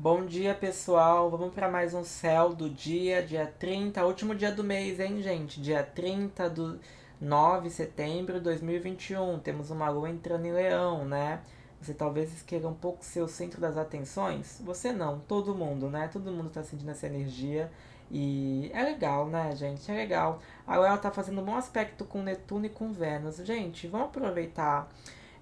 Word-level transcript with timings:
Bom 0.00 0.24
dia, 0.26 0.54
pessoal. 0.54 1.28
Vamos 1.28 1.52
para 1.52 1.68
mais 1.68 1.92
um 1.92 2.04
céu 2.04 2.54
do 2.54 2.70
dia, 2.70 3.20
dia 3.20 3.52
30, 3.58 4.06
último 4.06 4.32
dia 4.32 4.52
do 4.52 4.62
mês, 4.62 5.00
hein, 5.00 5.20
gente? 5.20 5.60
Dia 5.60 5.82
30 5.82 6.48
do 6.48 6.78
9 7.20 7.66
de 7.66 7.74
setembro 7.74 8.34
de 8.34 8.40
2021. 8.42 9.40
Temos 9.40 9.72
uma 9.72 9.90
lua 9.90 10.08
entrando 10.08 10.46
em 10.46 10.52
leão, 10.52 11.04
né? 11.04 11.40
Você 11.80 11.92
talvez 11.92 12.30
queira 12.42 12.68
um 12.68 12.74
pouco 12.74 13.04
ser 13.04 13.22
o 13.22 13.26
centro 13.26 13.60
das 13.60 13.76
atenções. 13.76 14.62
Você 14.64 14.92
não, 14.92 15.18
todo 15.18 15.52
mundo, 15.52 15.90
né? 15.90 16.08
Todo 16.12 16.30
mundo 16.30 16.48
tá 16.48 16.62
sentindo 16.62 16.92
essa 16.92 17.08
energia. 17.08 17.68
E 18.08 18.70
é 18.72 18.84
legal, 18.84 19.26
né, 19.26 19.52
gente? 19.56 19.90
É 19.90 19.94
legal. 19.96 20.40
Agora 20.64 20.90
ela 20.90 20.98
tá 20.98 21.10
fazendo 21.10 21.40
um 21.40 21.44
bom 21.44 21.56
aspecto 21.56 22.04
com 22.04 22.22
Netuno 22.22 22.66
e 22.66 22.68
com 22.68 22.92
Vênus. 22.92 23.38
Gente, 23.38 23.88
vamos 23.88 24.10
aproveitar 24.10 24.88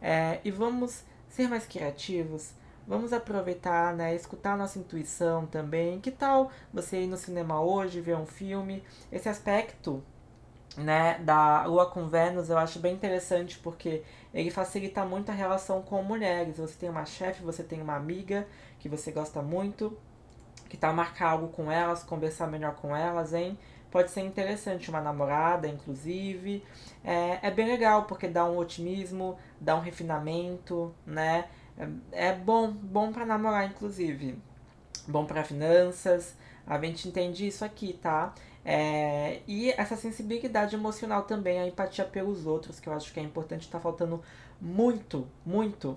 é, 0.01 0.41
e 0.43 0.51
vamos 0.51 1.05
ser 1.29 1.47
mais 1.47 1.67
criativos. 1.67 2.55
Vamos 2.87 3.13
aproveitar, 3.13 3.95
né, 3.95 4.15
escutar 4.15 4.57
nossa 4.57 4.79
intuição 4.79 5.47
também. 5.47 6.01
Que 6.01 6.11
tal 6.11 6.51
você 6.73 7.03
ir 7.03 7.07
no 7.09 7.17
cinema 7.17 7.61
hoje, 7.61 8.01
ver 8.01 8.17
um 8.17 8.27
filme? 8.27 8.83
Esse 9.11 9.29
aspecto 9.29 10.03
né, 10.77 11.19
da 11.21 11.65
Lua 11.65 11.87
com 11.87 12.07
Vênus 12.07 12.51
eu 12.51 12.59
acho 12.59 12.79
bem 12.79 12.95
interessante 12.95 13.59
porque 13.59 14.03
ele 14.33 14.51
facilita 14.51 15.05
muito 15.05 15.31
a 15.31 15.35
relação 15.35 15.83
com 15.83 16.03
mulheres. 16.03 16.59
Você 16.59 16.75
tem 16.79 16.89
uma 16.89 17.05
chefe, 17.05 17.43
você 17.43 17.63
tem 17.65 17.81
uma 17.83 17.97
amiga 17.97 18.47
que 18.79 18.89
você 18.89 19.11
gosta 19.11 19.43
muito, 19.43 19.97
que 20.69 20.77
tá 20.77 20.93
marcar 20.93 21.31
algo 21.31 21.49
com 21.49 21.73
elas, 21.73 22.05
conversar 22.05 22.47
melhor 22.47 22.75
com 22.77 22.95
elas, 22.95 23.33
hein? 23.35 23.59
Pode 23.91 24.11
ser 24.11 24.21
interessante, 24.21 24.91
uma 24.91 25.01
namorada, 25.01 25.67
inclusive. 25.67 26.63
É, 27.03 27.39
é 27.43 27.51
bem 27.51 27.67
legal 27.67 28.05
porque 28.05 28.29
dá 28.29 28.45
um 28.45 28.59
otimismo, 28.59 29.39
dá 29.61 29.75
um 29.75 29.81
refinamento, 29.81 30.95
né? 31.07 31.47
É, 31.79 32.29
é 32.29 32.33
bom, 32.35 32.71
bom 32.71 33.13
para 33.13 33.27
namorar, 33.27 33.67
inclusive. 33.69 34.39
Bom 35.07 35.25
para 35.25 35.45
finanças. 35.45 36.35
A 36.67 36.79
gente 36.81 37.09
entende 37.09 37.47
isso 37.47 37.65
aqui, 37.65 37.93
tá? 37.93 38.35
É, 38.65 39.43
e 39.47 39.71
essa 39.71 39.97
sensibilidade 39.97 40.75
emocional 40.75 41.23
também, 41.23 41.61
a 41.61 41.67
empatia 41.67 42.05
pelos 42.05 42.47
outros, 42.47 42.81
que 42.81 42.89
eu 42.89 42.93
acho 42.93 43.13
que 43.13 43.21
é 43.21 43.23
importante, 43.23 43.71
tá 43.71 43.79
faltando 43.79 44.21
muito, 44.61 45.29
muito 45.45 45.97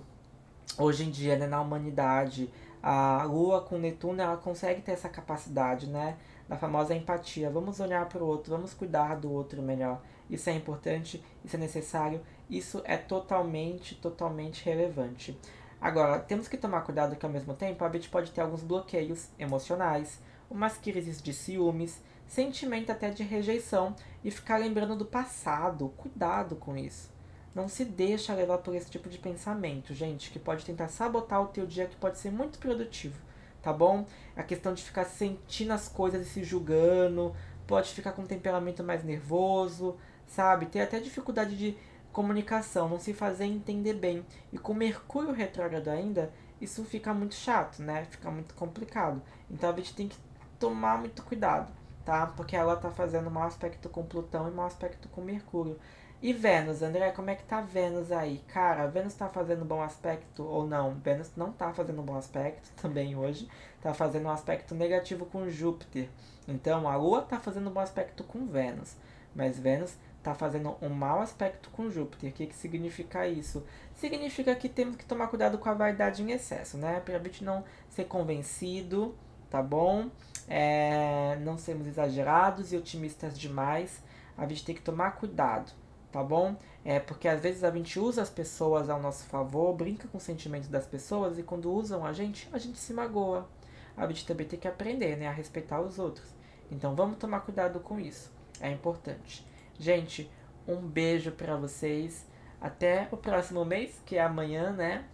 hoje 0.78 1.04
em 1.04 1.10
dia, 1.10 1.36
né, 1.36 1.48
na 1.48 1.60
humanidade. 1.60 2.48
A 2.82 3.24
Lua 3.24 3.60
com 3.60 3.76
Netuno, 3.78 4.22
ela 4.22 4.36
consegue 4.36 4.80
ter 4.82 4.92
essa 4.92 5.08
capacidade, 5.08 5.86
né? 5.88 6.16
Da 6.48 6.56
famosa 6.56 6.94
empatia. 6.94 7.50
Vamos 7.50 7.80
olhar 7.80 8.08
para 8.08 8.22
o 8.22 8.26
outro, 8.26 8.54
vamos 8.54 8.72
cuidar 8.72 9.16
do 9.16 9.30
outro 9.30 9.60
melhor. 9.60 10.00
Isso 10.30 10.48
é 10.48 10.52
importante, 10.54 11.22
isso 11.44 11.56
é 11.56 11.58
necessário, 11.58 12.20
isso 12.48 12.80
é 12.84 12.96
totalmente, 12.96 13.96
totalmente 13.96 14.64
relevante. 14.64 15.36
Agora, 15.80 16.18
temos 16.18 16.46
que 16.46 16.58
tomar 16.58 16.82
cuidado 16.82 17.16
que 17.16 17.24
ao 17.24 17.32
mesmo 17.32 17.54
tempo 17.54 17.84
a 17.84 17.90
gente 17.90 18.08
pode 18.10 18.30
ter 18.32 18.42
alguns 18.42 18.62
bloqueios 18.62 19.28
emocionais, 19.38 20.20
umas 20.50 20.76
crises 20.76 21.22
de 21.22 21.32
ciúmes, 21.32 22.02
sentimento 22.26 22.92
até 22.92 23.08
de 23.10 23.22
rejeição 23.22 23.96
e 24.22 24.30
ficar 24.30 24.58
lembrando 24.58 24.94
do 24.94 25.06
passado. 25.06 25.88
Cuidado 25.96 26.54
com 26.54 26.76
isso. 26.76 27.10
Não 27.54 27.66
se 27.66 27.84
deixa 27.84 28.34
levar 28.34 28.58
por 28.58 28.74
esse 28.74 28.90
tipo 28.90 29.08
de 29.08 29.18
pensamento, 29.18 29.94
gente, 29.94 30.30
que 30.30 30.38
pode 30.38 30.64
tentar 30.64 30.88
sabotar 30.88 31.42
o 31.42 31.48
teu 31.48 31.66
dia, 31.66 31.86
que 31.86 31.96
pode 31.96 32.18
ser 32.18 32.30
muito 32.30 32.58
produtivo, 32.58 33.18
tá 33.60 33.72
bom? 33.72 34.06
A 34.36 34.42
questão 34.42 34.72
de 34.72 34.84
ficar 34.84 35.04
sentindo 35.04 35.72
as 35.72 35.88
coisas 35.88 36.26
e 36.26 36.30
se 36.30 36.44
julgando, 36.44 37.34
pode 37.66 37.90
ficar 37.90 38.12
com 38.12 38.22
um 38.22 38.26
temperamento 38.26 38.84
mais 38.84 39.02
nervoso, 39.02 39.96
sabe? 40.28 40.66
Ter 40.66 40.82
até 40.82 41.00
dificuldade 41.00 41.56
de 41.56 41.76
comunicação, 42.12 42.88
não 42.88 42.98
se 42.98 43.12
fazer 43.12 43.44
entender 43.44 43.94
bem. 43.94 44.24
E 44.52 44.58
com 44.58 44.74
Mercúrio 44.74 45.32
retrógrado 45.32 45.88
ainda, 45.88 46.32
isso 46.60 46.84
fica 46.84 47.14
muito 47.14 47.34
chato, 47.34 47.82
né? 47.82 48.04
Fica 48.10 48.30
muito 48.30 48.54
complicado. 48.54 49.22
Então 49.50 49.70
a 49.70 49.76
gente 49.76 49.94
tem 49.94 50.08
que 50.08 50.18
tomar 50.58 50.98
muito 50.98 51.22
cuidado 51.22 51.72
tá? 52.04 52.26
Porque 52.26 52.56
ela 52.56 52.76
tá 52.76 52.90
fazendo 52.90 53.30
mau 53.30 53.44
aspecto 53.44 53.88
com 53.88 54.04
Plutão 54.04 54.48
e 54.48 54.50
mau 54.50 54.66
aspecto 54.66 55.08
com 55.08 55.20
Mercúrio. 55.20 55.78
E 56.22 56.32
Vênus, 56.32 56.82
André, 56.82 57.12
como 57.12 57.30
é 57.30 57.34
que 57.34 57.44
tá 57.44 57.62
Vênus 57.62 58.12
aí? 58.12 58.38
Cara, 58.48 58.86
Vênus 58.86 59.14
tá 59.14 59.28
fazendo 59.28 59.64
bom 59.64 59.80
aspecto 59.80 60.42
ou 60.44 60.66
não? 60.66 60.94
Vênus 60.94 61.30
não 61.36 61.50
tá 61.50 61.72
fazendo 61.72 62.02
bom 62.02 62.16
aspecto 62.16 62.70
também 62.82 63.16
hoje. 63.16 63.48
Tá 63.80 63.94
fazendo 63.94 64.26
um 64.26 64.30
aspecto 64.30 64.74
negativo 64.74 65.24
com 65.24 65.48
Júpiter. 65.48 66.08
Então, 66.46 66.86
a 66.88 66.96
Lua 66.96 67.22
tá 67.22 67.38
fazendo 67.38 67.70
bom 67.70 67.80
aspecto 67.80 68.24
com 68.24 68.46
Vênus. 68.46 68.96
Mas 69.34 69.58
Vênus 69.58 69.96
tá 70.22 70.34
fazendo 70.34 70.76
um 70.82 70.88
mau 70.90 71.20
aspecto 71.20 71.70
com 71.70 71.90
Júpiter. 71.90 72.30
O 72.30 72.32
que, 72.32 72.46
que 72.46 72.54
significa 72.54 73.26
isso? 73.26 73.64
Significa 73.94 74.54
que 74.54 74.68
temos 74.68 74.96
que 74.96 75.04
tomar 75.04 75.28
cuidado 75.28 75.58
com 75.58 75.68
a 75.68 75.74
vaidade 75.74 76.22
em 76.22 76.32
excesso, 76.32 76.76
né? 76.76 77.00
Pra 77.00 77.18
gente 77.18 77.44
não 77.44 77.64
ser 77.88 78.04
convencido, 78.04 79.14
tá 79.48 79.62
bom? 79.62 80.10
É, 80.48 81.36
não 81.40 81.56
sermos 81.56 81.86
exagerados 81.86 82.72
e 82.72 82.76
otimistas 82.76 83.38
demais. 83.38 84.02
A 84.36 84.46
gente 84.46 84.64
tem 84.64 84.74
que 84.74 84.82
tomar 84.82 85.12
cuidado, 85.12 85.72
tá 86.10 86.22
bom? 86.22 86.56
É 86.84 86.98
porque 86.98 87.28
às 87.28 87.40
vezes 87.40 87.64
a 87.64 87.70
gente 87.70 87.98
usa 87.98 88.22
as 88.22 88.30
pessoas 88.30 88.88
ao 88.88 89.00
nosso 89.00 89.24
favor, 89.24 89.74
brinca 89.74 90.08
com 90.08 90.18
os 90.18 90.24
sentimentos 90.24 90.68
das 90.68 90.86
pessoas 90.86 91.38
e 91.38 91.42
quando 91.42 91.72
usam 91.72 92.04
a 92.06 92.12
gente, 92.12 92.48
a 92.52 92.58
gente 92.58 92.78
se 92.78 92.92
magoa. 92.92 93.48
A 93.96 94.06
gente 94.06 94.26
também 94.26 94.46
tem 94.46 94.58
que 94.58 94.68
aprender, 94.68 95.16
né, 95.16 95.26
a 95.26 95.32
respeitar 95.32 95.80
os 95.80 95.98
outros. 95.98 96.28
Então 96.70 96.94
vamos 96.94 97.18
tomar 97.18 97.40
cuidado 97.40 97.80
com 97.80 98.00
isso. 98.00 98.30
É 98.60 98.70
importante. 98.70 99.46
Gente, 99.78 100.30
um 100.66 100.76
beijo 100.76 101.32
para 101.32 101.56
vocês. 101.56 102.26
Até 102.60 103.08
o 103.10 103.16
próximo 103.16 103.64
mês, 103.64 104.00
que 104.04 104.16
é 104.16 104.22
amanhã, 104.22 104.72
né? 104.72 105.04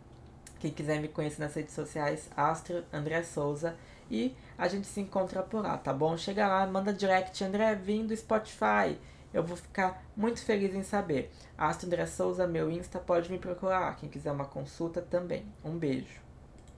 Quem 0.58 0.70
quiser 0.70 1.00
me 1.00 1.08
conhecer 1.08 1.40
nas 1.40 1.54
redes 1.54 1.74
sociais, 1.74 2.28
Astro 2.36 2.84
André 2.92 3.22
Souza. 3.22 3.76
E 4.10 4.36
a 4.58 4.66
gente 4.66 4.86
se 4.86 5.00
encontra 5.00 5.42
por 5.42 5.62
lá, 5.62 5.78
tá 5.78 5.92
bom? 5.92 6.16
Chega 6.16 6.46
lá, 6.46 6.66
manda 6.66 6.92
direct, 6.92 7.42
André, 7.44 7.74
vim 7.74 8.06
do 8.06 8.16
Spotify. 8.16 8.98
Eu 9.32 9.44
vou 9.44 9.56
ficar 9.56 10.02
muito 10.16 10.44
feliz 10.44 10.74
em 10.74 10.82
saber. 10.82 11.30
Astro 11.56 11.86
André 11.86 12.06
Souza, 12.06 12.46
meu 12.46 12.70
Insta, 12.70 12.98
pode 12.98 13.30
me 13.30 13.38
procurar. 13.38 13.96
Quem 13.96 14.08
quiser 14.08 14.32
uma 14.32 14.46
consulta 14.46 15.00
também. 15.00 15.44
Um 15.64 15.78
beijo. 15.78 16.25